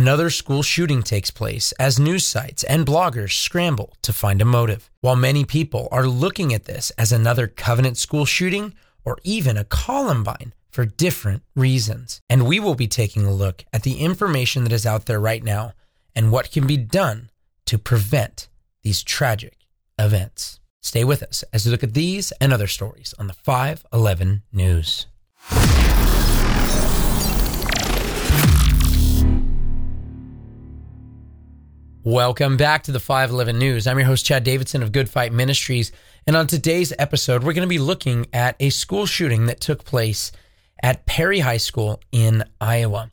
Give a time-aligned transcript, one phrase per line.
[0.00, 4.90] Another school shooting takes place as news sites and bloggers scramble to find a motive.
[5.02, 8.72] While many people are looking at this as another Covenant school shooting
[9.04, 12.22] or even a Columbine for different reasons.
[12.30, 15.44] And we will be taking a look at the information that is out there right
[15.44, 15.74] now
[16.16, 17.28] and what can be done
[17.66, 18.48] to prevent
[18.82, 19.58] these tragic
[19.98, 20.60] events.
[20.80, 25.06] Stay with us as we look at these and other stories on the 511 News.
[32.02, 33.86] Welcome back to the 511 News.
[33.86, 35.92] I'm your host, Chad Davidson of Good Fight Ministries.
[36.26, 39.84] And on today's episode, we're going to be looking at a school shooting that took
[39.84, 40.32] place
[40.82, 43.10] at Perry High School in Iowa.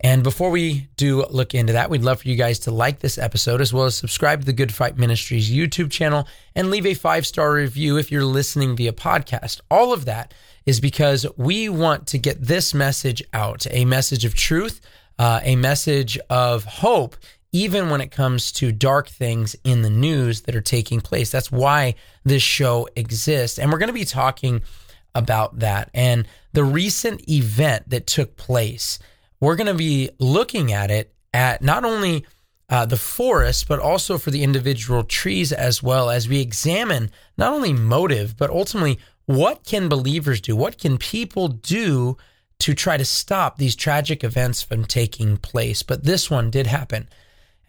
[0.00, 3.18] And before we do look into that, we'd love for you guys to like this
[3.18, 6.94] episode as well as subscribe to the Good Fight Ministries YouTube channel and leave a
[6.94, 9.60] five star review if you're listening via podcast.
[9.70, 10.32] All of that
[10.64, 14.80] is because we want to get this message out a message of truth,
[15.18, 17.16] uh, a message of hope
[17.52, 21.30] even when it comes to dark things in the news that are taking place.
[21.30, 23.58] That's why this show exists.
[23.58, 24.62] And we're going to be talking
[25.14, 28.98] about that and the recent event that took place.
[29.40, 32.24] We're going to be looking at it at not only
[32.68, 37.52] uh, the forest, but also for the individual trees as well as we examine not
[37.52, 40.54] only motive, but ultimately what can believers do?
[40.54, 42.16] What can people do
[42.60, 45.82] to try to stop these tragic events from taking place?
[45.82, 47.08] But this one did happen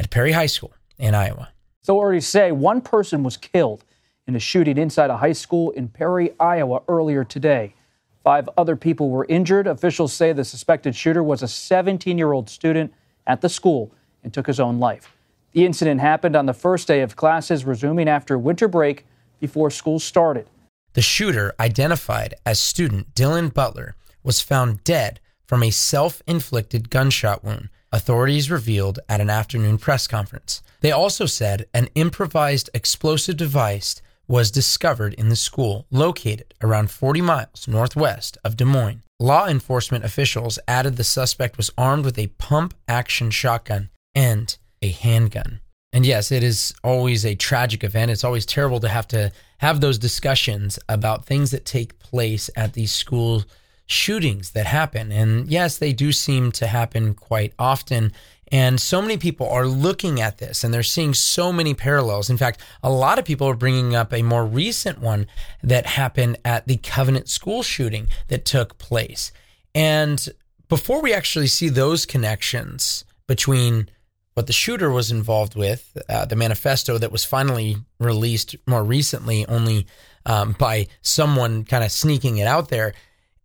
[0.01, 1.49] at Perry High School in Iowa.
[1.83, 3.85] So already say one person was killed
[4.25, 7.75] in a shooting inside a high school in Perry, Iowa earlier today.
[8.23, 9.67] Five other people were injured.
[9.67, 12.91] Officials say the suspected shooter was a 17 year old student
[13.27, 13.91] at the school
[14.23, 15.15] and took his own life.
[15.51, 19.05] The incident happened on the first day of classes resuming after winter break
[19.39, 20.47] before school started.
[20.93, 27.43] The shooter, identified as student Dylan Butler, was found dead from a self inflicted gunshot
[27.43, 30.61] wound authorities revealed at an afternoon press conference.
[30.81, 37.21] They also said an improvised explosive device was discovered in the school located around 40
[37.21, 39.03] miles northwest of Des Moines.
[39.19, 44.89] Law enforcement officials added the suspect was armed with a pump action shotgun and a
[44.89, 45.59] handgun.
[45.93, 48.11] And yes, it is always a tragic event.
[48.11, 52.73] It's always terrible to have to have those discussions about things that take place at
[52.73, 53.45] these schools
[53.85, 55.11] shootings that happen.
[55.11, 58.11] And yes, they do seem to happen quite often.
[58.51, 62.29] And so many people are looking at this and they're seeing so many parallels.
[62.29, 65.27] In fact, a lot of people are bringing up a more recent one
[65.63, 69.31] that happened at the Covenant school shooting that took place.
[69.73, 70.27] And
[70.67, 73.89] before we actually see those connections between
[74.33, 79.45] what the shooter was involved with, uh, the manifesto that was finally released more recently,
[79.47, 79.85] only
[80.25, 82.93] um, by someone kind of sneaking it out there,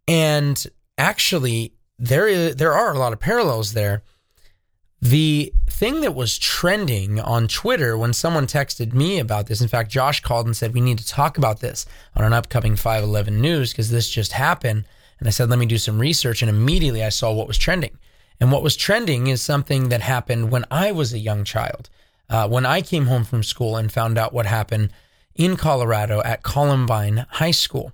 [0.09, 0.67] and
[0.99, 4.03] actually, there is there are a lot of parallels there.
[5.01, 9.91] The thing that was trending on Twitter when someone texted me about this, in fact,
[9.91, 13.73] Josh called and said, We need to talk about this on an upcoming 511 news
[13.73, 14.85] because this just happened.
[15.19, 16.43] And I said, Let me do some research.
[16.43, 17.99] And immediately I saw what was trending.
[18.41, 21.89] And what was trending is something that happened when I was a young child.
[22.29, 24.91] Uh, when I came home from school and found out what happened
[25.35, 27.93] in Colorado at Columbine High School.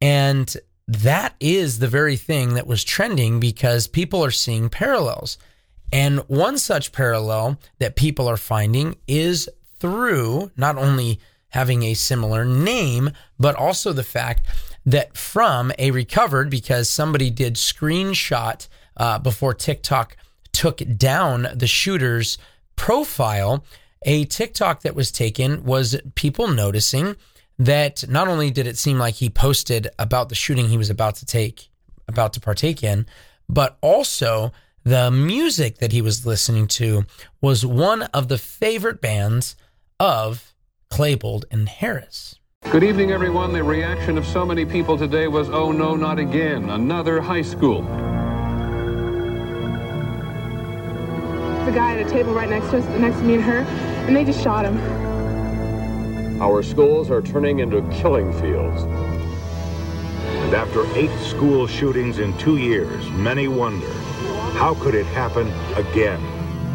[0.00, 0.54] And
[0.88, 5.36] that is the very thing that was trending because people are seeing parallels.
[5.92, 12.44] And one such parallel that people are finding is through not only having a similar
[12.44, 14.46] name, but also the fact
[14.86, 18.66] that from a recovered, because somebody did screenshot
[18.96, 20.16] uh, before TikTok
[20.52, 22.38] took down the shooter's
[22.76, 23.64] profile,
[24.02, 27.16] a TikTok that was taken was people noticing
[27.58, 31.16] that not only did it seem like he posted about the shooting he was about
[31.16, 31.68] to take,
[32.06, 33.06] about to partake in,
[33.48, 34.52] but also
[34.84, 37.04] the music that he was listening to
[37.40, 39.56] was one of the favorite bands
[39.98, 40.54] of
[40.90, 42.36] Klebold and Harris.
[42.70, 43.52] Good evening, everyone.
[43.52, 46.70] The reaction of so many people today was, oh no, not again.
[46.70, 47.82] Another high school.
[51.64, 53.60] The guy at a table right next to us, next to me and her,
[54.06, 55.07] and they just shot him.
[56.40, 58.82] Our schools are turning into killing fields.
[58.82, 63.92] And after eight school shootings in two years, many wonder,
[64.54, 66.20] how could it happen again?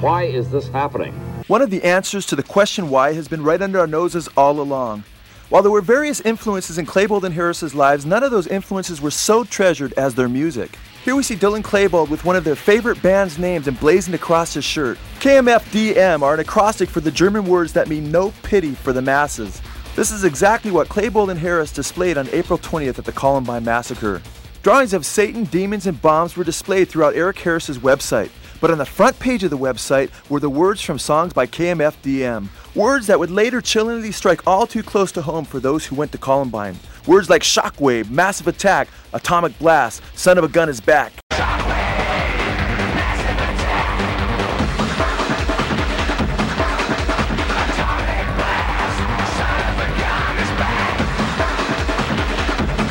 [0.02, 1.14] Why is this happening?
[1.48, 4.60] One of the answers to the question why has been right under our noses all
[4.60, 5.06] along.
[5.48, 9.12] While there were various influences in Klebold and Harris's lives, none of those influences were
[9.12, 10.78] so treasured as their music.
[11.04, 14.64] Here we see Dylan Klebold with one of their favorite band's names emblazoned across his
[14.64, 14.98] shirt.
[15.20, 19.62] KMFDM are an acrostic for the German words that mean no pity for the masses.
[19.98, 24.22] This is exactly what Klebold and Harris displayed on April 20th at the Columbine Massacre.
[24.62, 28.30] Drawings of Satan, demons, and bombs were displayed throughout Eric Harris's website,
[28.62, 32.48] But on the front page of the website were the words from songs by KMFDM,
[32.74, 36.14] words that would later chillingly strike all too close to home for those who went
[36.14, 36.78] to Columbine.
[37.06, 41.14] Words like shockwave, massive attack, atomic blast, son of a gun is back.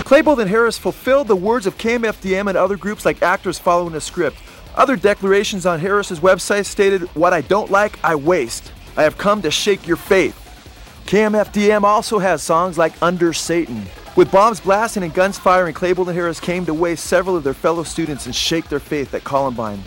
[0.05, 4.00] Klebold and Harris fulfilled the words of KMFDM and other groups like actors following a
[4.00, 4.37] script.
[4.75, 8.73] Other declarations on Harris's website stated, What I don't like, I waste.
[8.94, 10.38] I have come to shake your faith.
[11.06, 13.87] KMFDM also has songs like Under Satan.
[14.14, 17.55] With bombs blasting and guns firing, Klebold and Harris came to waste several of their
[17.55, 19.82] fellow students and shake their faith at Columbine.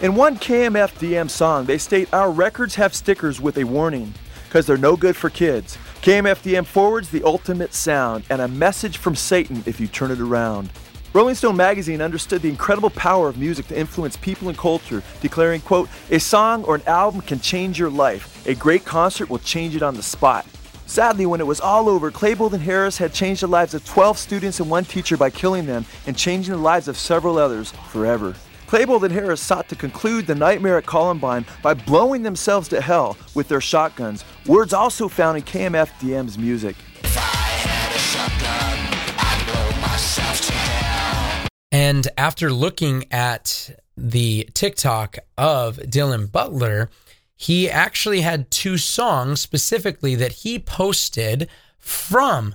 [0.00, 4.14] In one KMFDM song, they state, Our records have stickers with a warning,
[4.48, 5.78] because they're no good for kids.
[6.00, 10.68] KMFDM forwards the ultimate sound and a message from Satan if you turn it around.
[11.12, 15.60] Rolling Stone magazine understood the incredible power of music to influence people and culture, declaring,
[15.60, 18.44] quote, a song or an album can change your life.
[18.44, 20.46] A great concert will change it on the spot.
[20.92, 24.18] Sadly, when it was all over, Klebold and Harris had changed the lives of 12
[24.18, 28.34] students and one teacher by killing them and changing the lives of several others forever.
[28.66, 33.16] Klebold and Harris sought to conclude the nightmare at Columbine by blowing themselves to hell
[33.34, 36.76] with their shotguns, words also found in KMFDM's music.
[41.72, 46.90] And after looking at the TikTok of Dylan Butler,
[47.42, 52.54] he actually had two songs specifically that he posted from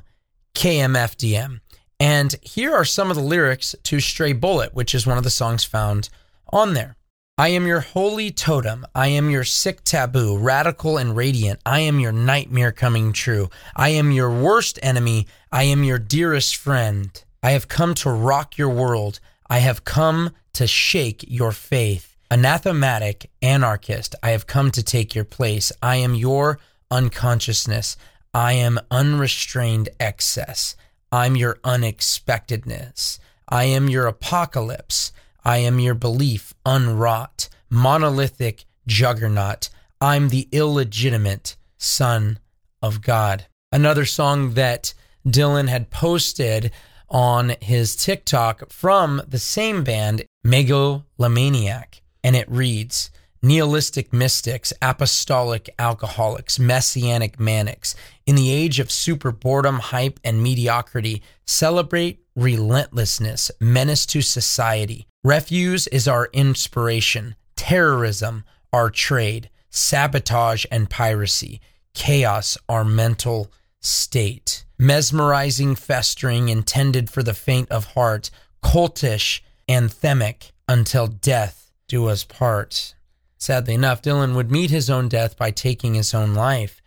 [0.55, 1.59] KMFDM.
[1.99, 5.29] And here are some of the lyrics to Stray Bullet, which is one of the
[5.29, 6.07] songs found
[6.53, 6.95] on there.
[7.37, 8.85] I am your holy totem.
[8.95, 11.59] I am your sick taboo, radical and radiant.
[11.65, 13.49] I am your nightmare coming true.
[13.75, 15.27] I am your worst enemy.
[15.51, 17.11] I am your dearest friend.
[17.43, 19.19] I have come to rock your world.
[19.49, 22.16] I have come to shake your faith.
[22.29, 25.71] Anathematic anarchist, I have come to take your place.
[25.81, 26.59] I am your
[26.91, 27.95] unconsciousness.
[28.33, 30.75] I am unrestrained excess.
[31.09, 33.19] I'm your unexpectedness.
[33.47, 35.13] I am your apocalypse.
[35.45, 39.69] I am your belief unwrought, monolithic juggernaut.
[40.01, 42.39] I'm the illegitimate son
[42.81, 43.45] of God.
[43.71, 44.93] Another song that
[45.25, 46.71] Dylan had posted
[47.09, 53.09] on his TikTok from the same band, Megalomaniac, and it reads,
[53.41, 57.95] Nihilistic mystics, apostolic alcoholics, messianic manics,
[58.25, 65.07] in the age of super boredom, hype, and mediocrity, celebrate relentlessness, menace to society.
[65.23, 71.61] Refuse is our inspiration, terrorism, our trade, sabotage and piracy,
[71.93, 73.49] chaos, our mental
[73.79, 74.65] state.
[74.77, 78.29] Mesmerizing, festering, intended for the faint of heart,
[78.61, 79.39] cultish,
[79.69, 82.95] anthemic, until death do us part.
[83.37, 86.81] Sadly enough, Dylan would meet his own death by taking his own life.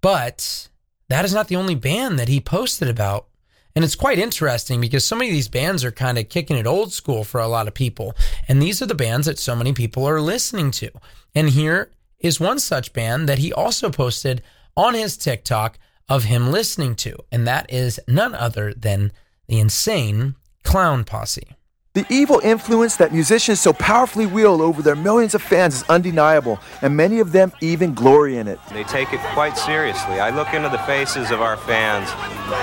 [0.00, 0.68] But
[1.08, 3.26] that is not the only band that he posted about.
[3.74, 6.66] And it's quite interesting because so many of these bands are kind of kicking it
[6.66, 8.14] old school for a lot of people.
[8.48, 10.90] And these are the bands that so many people are listening to.
[11.34, 14.42] And here is one such band that he also posted
[14.76, 15.78] on his TikTok
[16.08, 17.16] of him listening to.
[17.30, 19.12] And that is none other than
[19.46, 20.34] the insane
[20.64, 21.56] Clown Posse.
[21.92, 26.60] The evil influence that musicians so powerfully wield over their millions of fans is undeniable,
[26.82, 28.60] and many of them even glory in it.
[28.70, 30.20] They take it quite seriously.
[30.20, 32.08] I look into the faces of our fans,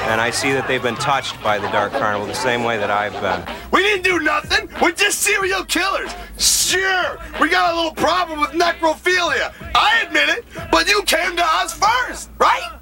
[0.07, 2.89] and I see that they've been touched by the Dark Carnival the same way that
[2.89, 3.43] I've been.
[3.69, 4.69] We didn't do nothing.
[4.81, 6.10] We're just serial killers.
[6.38, 9.53] Sure, we got a little problem with necrophilia.
[9.75, 12.79] I admit it, but you came to us first, right?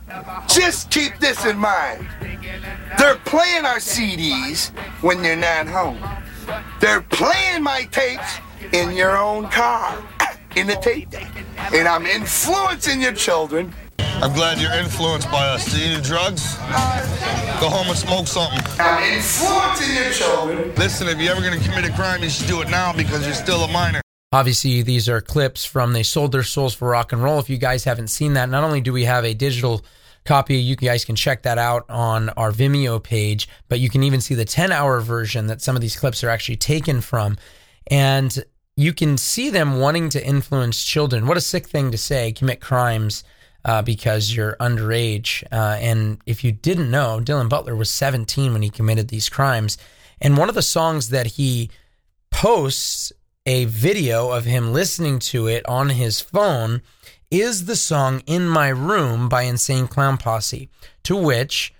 [0.47, 2.07] Just keep this in mind.
[2.99, 4.69] They're playing our CDs
[5.01, 5.97] when you're not home.
[6.85, 8.37] They're playing my tapes
[8.71, 9.97] in your own car,
[10.55, 11.31] in the tape deck.
[11.73, 13.73] And I'm influencing your children.
[13.97, 15.65] I'm glad you're influenced by us.
[15.73, 16.57] Do you do drugs?
[17.59, 18.59] Go home and smoke something.
[18.77, 20.75] I'm influencing your children.
[20.75, 23.25] Listen, if you're ever going to commit a crime, you should do it now because
[23.25, 24.01] you're still a minor.
[24.31, 27.39] Obviously, these are clips from They Sold Their Souls for Rock and Roll.
[27.39, 29.83] If you guys haven't seen that, not only do we have a digital
[30.25, 30.57] copy.
[30.57, 34.35] You guys can check that out on our Vimeo page, but you can even see
[34.35, 37.37] the 10 hour version that some of these clips are actually taken from.
[37.87, 38.43] And
[38.75, 41.27] you can see them wanting to influence children.
[41.27, 43.23] What a sick thing to say, commit crimes
[43.63, 45.43] uh, because you're underage.
[45.51, 49.77] Uh, and if you didn't know, Dylan Butler was 17 when he committed these crimes.
[50.21, 51.69] And one of the songs that he
[52.31, 53.13] posts
[53.45, 56.81] a video of him listening to it on his phone
[57.41, 60.69] is the song In My Room by Insane Clown Posse,
[61.03, 61.73] to which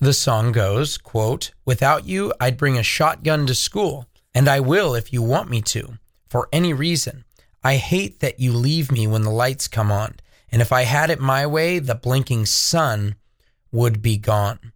[0.00, 4.94] the song goes, quote, Without you, I'd bring a shotgun to school, and I will
[4.94, 5.98] if you want me to.
[6.28, 7.24] for any reason.
[7.62, 10.14] I hate that you leave me when the lights come on.
[10.50, 13.16] And if I had it my way, the blinking sun
[13.72, 14.72] would be gone.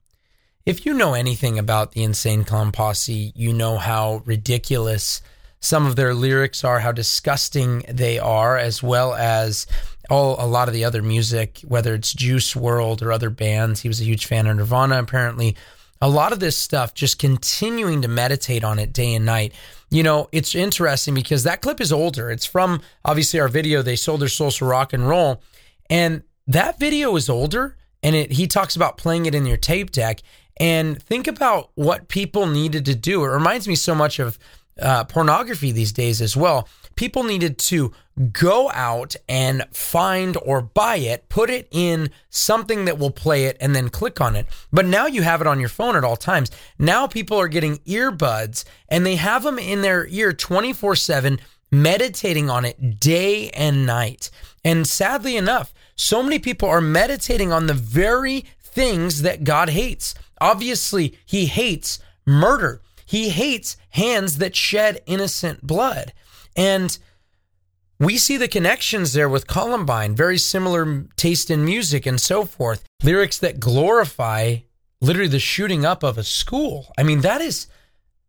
[0.67, 5.23] If you know anything about the Insane Clown Posse, you know how ridiculous
[5.61, 9.67] some of their lyrics are, how disgusting they are, as well as
[10.11, 13.81] all a lot of the other music, whether it's Juice WRLD or other bands.
[13.81, 15.57] He was a huge fan of Nirvana, apparently.
[16.01, 19.55] A lot of this stuff, just continuing to meditate on it day and night.
[19.91, 22.31] You know, it's interesting because that clip is older.
[22.31, 25.41] It's from obviously our video, They Sold Their Souls for Rock and Roll.
[25.89, 29.91] And that video is older and it, he talks about playing it in your tape
[29.91, 30.21] deck.
[30.59, 33.25] And think about what people needed to do.
[33.25, 34.39] It reminds me so much of
[34.81, 36.69] uh, pornography these days as well.
[36.97, 37.93] People needed to
[38.33, 43.57] go out and find or buy it, put it in something that will play it,
[43.61, 44.47] and then click on it.
[44.73, 46.51] But now you have it on your phone at all times.
[46.79, 51.41] Now people are getting earbuds and they have them in their ear 24 7,
[51.73, 54.31] meditating on it day and night.
[54.65, 60.15] And sadly enough, so many people are meditating on the very things that God hates.
[60.41, 62.81] Obviously, He hates murder.
[63.07, 66.13] He hates hands that shed innocent blood.
[66.57, 66.97] And
[67.99, 72.85] we see the connections there with Columbine, very similar taste in music and so forth.
[73.03, 74.59] Lyrics that glorify
[75.01, 76.93] literally the shooting up of a school.
[76.99, 77.67] I mean, that is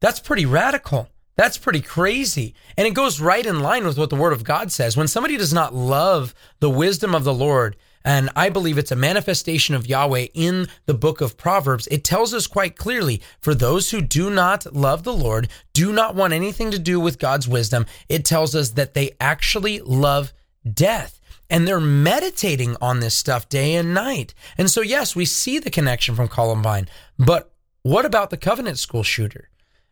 [0.02, 1.10] that's pretty radical.
[1.36, 2.54] That's pretty crazy.
[2.78, 4.96] And it goes right in line with what the word of God says.
[4.96, 8.96] When somebody does not love the wisdom of the Lord, and I believe it's a
[8.96, 11.88] manifestation of Yahweh in the book of Proverbs.
[11.88, 16.14] It tells us quite clearly for those who do not love the Lord, do not
[16.14, 20.34] want anything to do with God's wisdom, it tells us that they actually love
[20.72, 21.20] death.
[21.50, 24.34] And they're meditating on this stuff day and night.
[24.58, 26.88] And so, yes, we see the connection from Columbine.
[27.20, 27.52] But
[27.84, 29.50] what about the Covenant School shooter?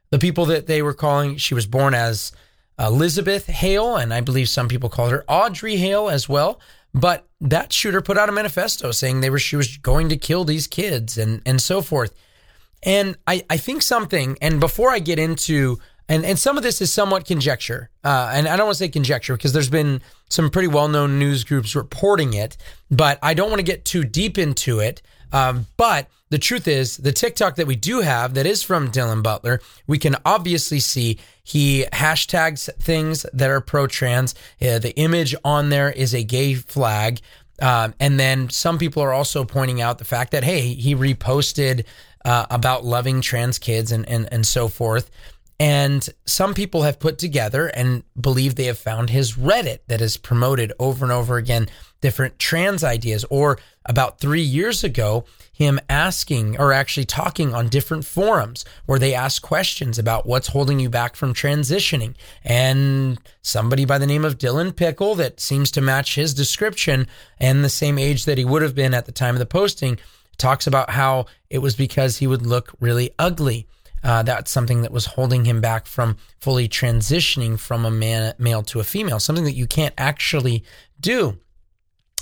[0.09, 2.31] The people that they were calling, she was born as
[2.79, 6.59] Elizabeth Hale, and I believe some people called her Audrey Hale as well.
[6.93, 10.43] But that shooter put out a manifesto saying they were she was going to kill
[10.45, 12.13] these kids and and so forth.
[12.83, 16.81] And I, I think something, and before I get into and, and some of this
[16.81, 17.89] is somewhat conjecture.
[18.03, 21.17] Uh, and I don't want to say conjecture because there's been some pretty well known
[21.17, 22.57] news groups reporting it,
[22.91, 25.01] but I don't want to get too deep into it.
[25.33, 29.21] Um, but the truth is, the TikTok that we do have that is from Dylan
[29.21, 34.33] Butler, we can obviously see he hashtags things that are pro trans.
[34.61, 37.19] Uh, the image on there is a gay flag.
[37.61, 41.85] Um, and then some people are also pointing out the fact that, hey, he reposted
[42.25, 45.11] uh, about loving trans kids and, and, and so forth.
[45.59, 50.17] And some people have put together and believe they have found his Reddit that is
[50.17, 51.69] promoted over and over again
[52.03, 53.25] different trans ideas.
[53.29, 59.13] Or about three years ago, him asking or actually talking on different forums where they
[59.13, 62.13] ask questions about what's holding you back from transitioning.
[62.43, 67.07] And somebody by the name of Dylan Pickle, that seems to match his description
[67.39, 69.97] and the same age that he would have been at the time of the posting,
[70.37, 73.65] talks about how it was because he would look really ugly.
[74.03, 78.61] Uh, that's something that was holding him back from fully transitioning from a man, male
[78.61, 80.65] to a female, something that you can't actually
[80.99, 81.37] do.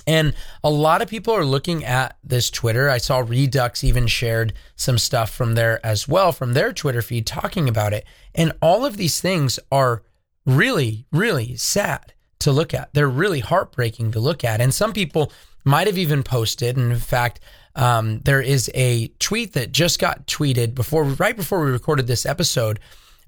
[0.08, 2.90] And a lot of people are looking at this Twitter.
[2.90, 7.26] I saw Redux even shared some stuff from there as well, from their Twitter feed
[7.26, 8.06] talking about it.
[8.34, 10.04] And all of these things are
[10.46, 12.94] really, really sad to look at.
[12.94, 14.62] They're really heartbreaking to look at.
[14.62, 15.32] And some people
[15.64, 17.40] might have even posted, and in fact,
[17.76, 22.26] um, there is a tweet that just got tweeted before, right before we recorded this
[22.26, 22.80] episode,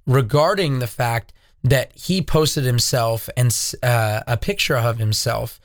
[0.05, 1.31] regarding the fact
[1.63, 5.59] that he posted himself and uh, a picture of himself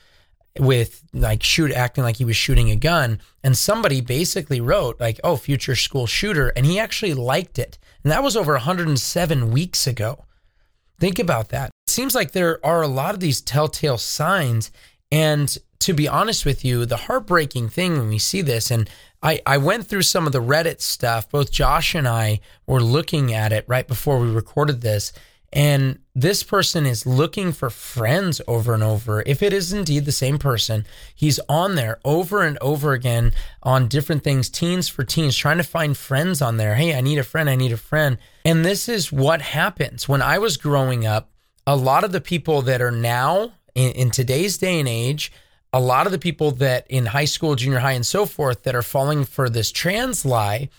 [0.57, 3.21] with like shoot acting like he was shooting a gun.
[3.43, 6.49] And somebody basically wrote like oh future school shooter.
[6.49, 7.77] And he actually liked it.
[8.03, 10.25] And that was over 107 weeks ago.
[10.99, 11.71] Think about that.
[11.87, 14.71] It seems like there are a lot of these telltale signs.
[15.11, 18.89] And to be honest with you the heartbreaking thing when we see this and
[19.21, 21.29] I, I went through some of the reddit stuff.
[21.29, 25.13] Both josh and i were looking at it right before we recorded this
[25.51, 29.23] and this person is looking for friends over and over.
[29.25, 33.31] If it is indeed the same person, he's on there over and over again
[33.63, 36.75] on different things, teens for teens, trying to find friends on there.
[36.75, 37.49] Hey, I need a friend.
[37.49, 38.17] I need a friend.
[38.45, 40.07] And this is what happens.
[40.07, 41.31] When I was growing up,
[41.65, 45.31] a lot of the people that are now in, in today's day and age,
[45.71, 48.75] a lot of the people that in high school, junior high, and so forth that
[48.75, 50.69] are falling for this trans lie,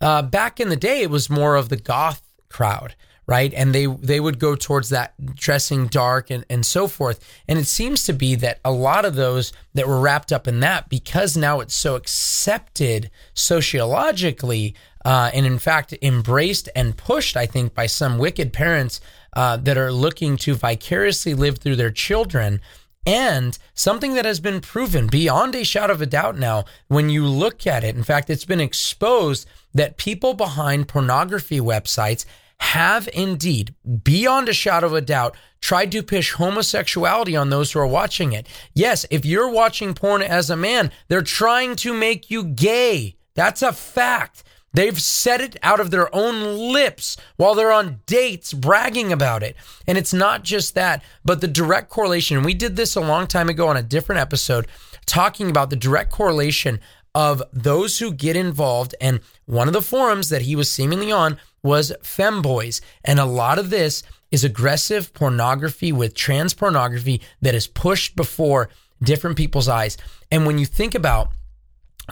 [0.00, 2.94] uh, back in the day, it was more of the goth crowd
[3.30, 3.54] right?
[3.54, 7.24] And they they would go towards that dressing dark and, and so forth.
[7.46, 10.58] And it seems to be that a lot of those that were wrapped up in
[10.60, 17.46] that, because now it's so accepted sociologically, uh, and in fact embraced and pushed, I
[17.46, 19.00] think, by some wicked parents
[19.34, 22.60] uh, that are looking to vicariously live through their children.
[23.06, 27.24] And something that has been proven beyond a shadow of a doubt now, when you
[27.26, 32.26] look at it, in fact, it's been exposed that people behind pornography websites
[32.60, 33.74] have indeed,
[34.04, 38.32] beyond a shadow of a doubt, tried to push homosexuality on those who are watching
[38.32, 38.46] it.
[38.74, 43.16] Yes, if you're watching porn as a man, they're trying to make you gay.
[43.34, 44.44] That's a fact.
[44.72, 49.56] They've said it out of their own lips while they're on dates bragging about it.
[49.86, 52.42] And it's not just that, but the direct correlation.
[52.42, 54.68] We did this a long time ago on a different episode
[55.06, 56.78] talking about the direct correlation
[57.14, 58.94] of those who get involved.
[59.00, 62.80] And one of the forums that he was seemingly on was femboys.
[63.04, 68.70] And a lot of this is aggressive pornography with trans pornography that is pushed before
[69.02, 69.96] different people's eyes.
[70.30, 71.30] And when you think about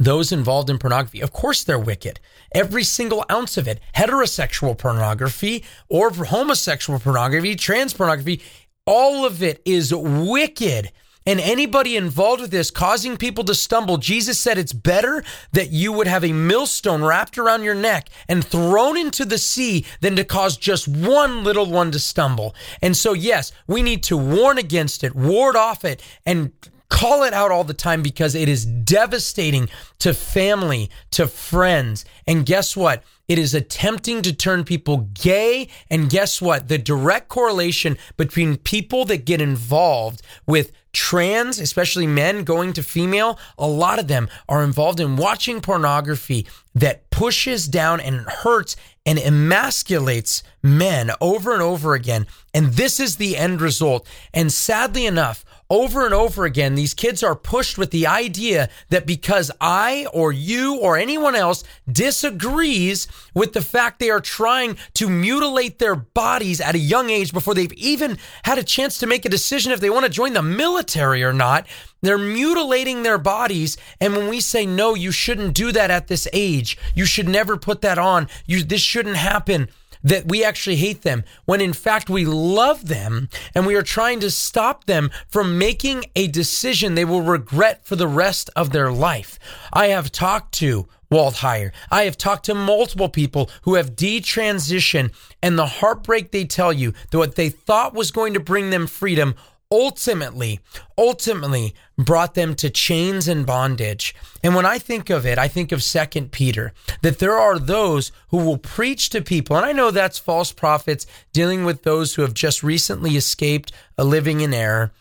[0.01, 2.21] those involved in pornography, of course they're wicked.
[2.53, 8.43] Every single ounce of it, heterosexual pornography or homosexual pornography, trans pornography,
[8.87, 10.91] all of it is wicked
[11.29, 15.93] and anybody involved with this causing people to stumble, Jesus said it's better that you
[15.93, 20.25] would have a millstone wrapped around your neck and thrown into the sea than to
[20.25, 22.55] cause just one little one to stumble.
[22.81, 26.51] And so, yes, we need to warn against it, ward off it, and
[26.89, 29.69] call it out all the time because it is devastating
[29.99, 32.07] to family, to friends.
[32.27, 33.03] And guess what?
[33.29, 35.69] It is attempting to turn people gay.
[35.91, 36.69] And guess what?
[36.69, 43.39] The direct correlation between people that get involved with trans, especially men going to female,
[43.59, 49.19] a lot of them are involved in watching pornography that pushes down and hurts and
[49.19, 52.27] emasculates men over and over again.
[52.55, 54.07] And this is the end result.
[54.33, 59.07] And sadly enough, over and over again, these kids are pushed with the idea that
[59.07, 65.11] because I or you or anyone else disagrees with the fact they are trying to
[65.11, 69.25] mutilate their bodies at a young age before they've even had a chance to make
[69.25, 71.67] a decision if they want to join the military or not,
[72.01, 73.77] they're mutilating their bodies.
[74.01, 77.57] And when we say, no, you shouldn't do that at this age, you should never
[77.57, 79.69] put that on, you, this shouldn't happen
[80.03, 84.21] that we actually hate them when in fact we love them and we are trying
[84.21, 88.91] to stop them from making a decision they will regret for the rest of their
[88.93, 89.39] life.
[89.73, 91.73] I have talked to Walt Heyer.
[91.91, 96.93] I have talked to multiple people who have detransitioned and the heartbreak they tell you
[97.11, 99.35] that what they thought was going to bring them freedom
[99.71, 100.61] ultimately,
[100.97, 104.15] ultimately brought them to chains and bondage.
[104.43, 108.13] And when I think of it, I think of Second Peter, that there are those
[108.29, 109.57] who will preach to people.
[109.57, 114.05] And I know that's false prophets dealing with those who have just recently escaped a
[114.05, 114.93] living in error.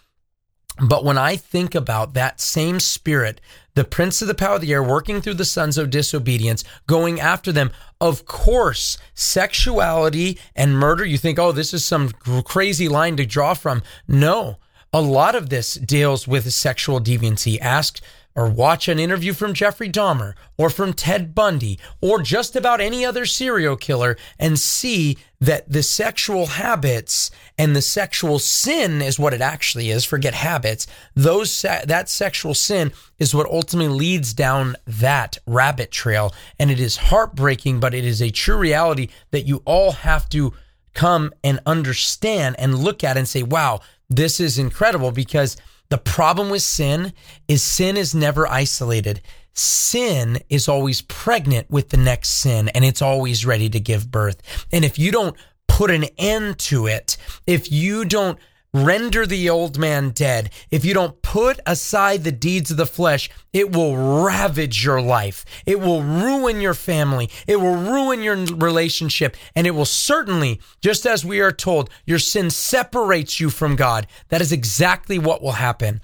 [0.79, 3.41] But when I think about that same spirit,
[3.77, 7.19] the prince of the power of the air working through the sons of disobedience, going
[7.19, 7.69] after them,
[8.01, 12.09] of course, sexuality and murder, you think, oh, this is some
[12.43, 13.83] crazy line to draw from.
[14.07, 14.57] No,
[14.91, 17.59] a lot of this deals with sexual deviancy.
[17.61, 18.01] Ask
[18.37, 23.03] or watch an interview from Jeffrey Dahmer or from Ted Bundy or just about any
[23.03, 29.33] other serial killer and see that the sexual habits and the sexual sin is what
[29.33, 30.05] it actually is.
[30.05, 30.85] Forget habits.
[31.15, 36.97] Those that sexual sin is what ultimately leads down that rabbit trail, and it is
[36.97, 40.53] heartbreaking, but it is a true reality that you all have to
[40.93, 45.57] come and understand and look at and say, "Wow, this is incredible," because
[45.89, 47.13] the problem with sin
[47.47, 49.21] is sin is never isolated.
[49.53, 54.41] Sin is always pregnant with the next sin and it's always ready to give birth.
[54.71, 55.35] And if you don't
[55.67, 58.37] put an end to it, if you don't
[58.73, 63.29] render the old man dead, if you don't put aside the deeds of the flesh,
[63.53, 65.45] it will ravage your life.
[65.65, 67.29] It will ruin your family.
[67.47, 69.35] It will ruin your relationship.
[69.55, 74.07] And it will certainly, just as we are told, your sin separates you from God.
[74.29, 76.01] That is exactly what will happen.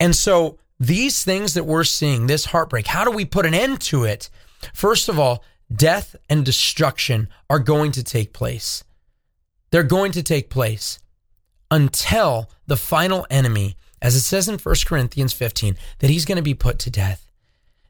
[0.00, 3.80] And so, these things that we're seeing, this heartbreak, how do we put an end
[3.80, 4.30] to it?
[4.72, 5.42] First of all,
[5.74, 8.84] death and destruction are going to take place.
[9.70, 11.00] They're going to take place
[11.70, 16.42] until the final enemy, as it says in 1 Corinthians 15, that he's going to
[16.42, 17.30] be put to death.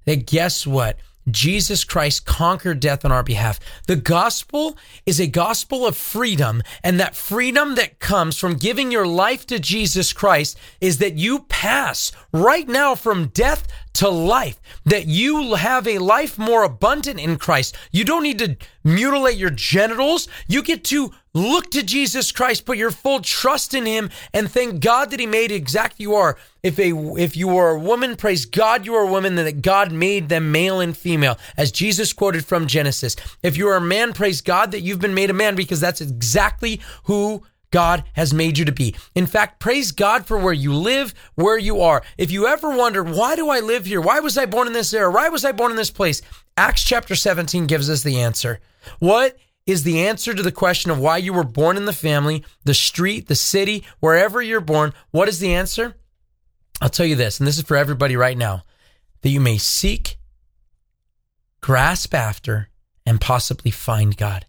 [0.04, 0.98] That guess what?
[1.30, 3.60] Jesus Christ conquered death on our behalf.
[3.86, 9.06] The gospel is a gospel of freedom, and that freedom that comes from giving your
[9.06, 15.06] life to Jesus Christ is that you pass right now from death to life, that
[15.06, 17.76] you have a life more abundant in Christ.
[17.90, 20.28] You don't need to mutilate your genitals.
[20.46, 24.80] You get to look to Jesus Christ, put your full trust in him and thank
[24.80, 26.36] God that he made exactly you are.
[26.62, 29.92] If a if you are a woman, praise God you are a woman that God
[29.92, 33.16] made them male and female, as Jesus quoted from Genesis.
[33.42, 36.00] If you are a man, praise God that you've been made a man because that's
[36.00, 38.94] exactly who God has made you to be.
[39.14, 42.02] In fact, praise God for where you live, where you are.
[42.16, 44.00] If you ever wondered, why do I live here?
[44.00, 45.10] Why was I born in this era?
[45.10, 46.22] Why was I born in this place?
[46.56, 48.60] Acts chapter 17 gives us the answer.
[48.98, 49.36] What
[49.68, 52.72] is the answer to the question of why you were born in the family, the
[52.72, 54.94] street, the city, wherever you're born?
[55.10, 55.94] What is the answer?
[56.80, 58.64] I'll tell you this, and this is for everybody right now
[59.20, 60.16] that you may seek,
[61.60, 62.70] grasp after,
[63.04, 64.46] and possibly find God.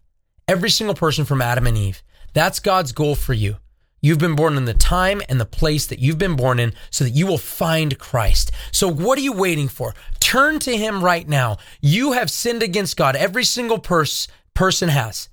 [0.47, 2.01] Every single person from Adam and Eve.
[2.33, 3.57] That's God's goal for you.
[4.01, 7.03] You've been born in the time and the place that you've been born in so
[7.03, 8.51] that you will find Christ.
[8.71, 9.93] So, what are you waiting for?
[10.21, 11.57] Turn to Him right now.
[11.81, 13.17] You have sinned against God.
[13.17, 14.29] Every single pers-
[14.59, 15.29] person has.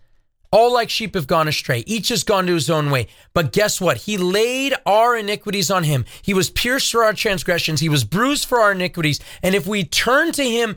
[0.53, 1.83] All like sheep have gone astray.
[1.85, 3.09] Each has gone to his own way.
[3.35, 3.97] But guess what?
[3.97, 6.05] He laid our iniquities on him.
[6.23, 7.81] He was pierced for our transgressions.
[7.81, 9.19] He was bruised for our iniquities.
[9.43, 10.77] And if we turn to him,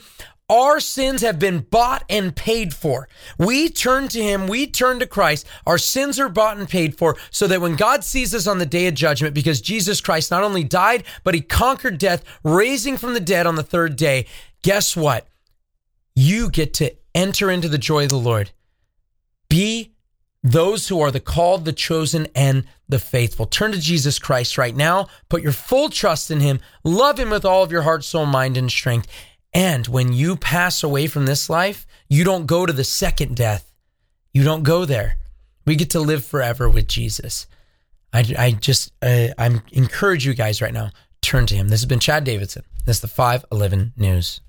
[0.49, 3.07] our sins have been bought and paid for.
[3.37, 5.45] We turn to Him, we turn to Christ.
[5.67, 8.65] Our sins are bought and paid for so that when God sees us on the
[8.65, 13.13] day of judgment, because Jesus Christ not only died, but He conquered death, raising from
[13.13, 14.25] the dead on the third day,
[14.63, 15.27] guess what?
[16.19, 18.51] You get to enter into the joy of the Lord.
[19.47, 19.93] Be
[20.43, 23.45] those who are the called, the chosen, and the faithful.
[23.45, 25.07] Turn to Jesus Christ right now.
[25.29, 26.59] Put your full trust in Him.
[26.83, 29.07] Love Him with all of your heart, soul, mind, and strength.
[29.53, 33.73] And when you pass away from this life, you don't go to the second death.
[34.33, 35.15] You don't go there.
[35.65, 37.47] We get to live forever with Jesus.
[38.11, 40.89] I, I just, uh, I'm encourage you guys right now,
[41.21, 41.69] turn to him.
[41.69, 42.65] This has been Chad Davidson.
[42.85, 44.41] This is the 511 News.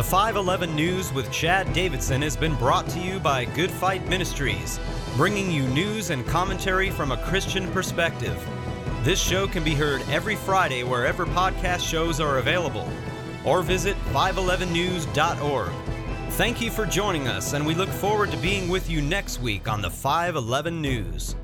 [0.00, 4.80] The 511 News with Chad Davidson has been brought to you by Good Fight Ministries,
[5.14, 8.42] bringing you news and commentary from a Christian perspective.
[9.02, 12.88] This show can be heard every Friday wherever podcast shows are available
[13.44, 15.70] or visit 511news.org.
[16.30, 19.68] Thank you for joining us, and we look forward to being with you next week
[19.68, 21.36] on the 511 News.